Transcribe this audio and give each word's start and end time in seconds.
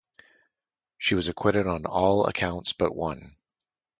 She 0.97 1.13
was 1.13 1.27
acquitted 1.27 1.67
on 1.67 1.85
all 1.85 2.25
accounts 2.25 2.73
but 2.73 2.95
one. 2.95 3.35